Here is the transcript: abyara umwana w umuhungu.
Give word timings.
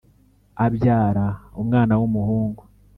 abyara 0.65 1.25
umwana 1.61 1.93
w 1.99 2.01
umuhungu. 2.07 2.61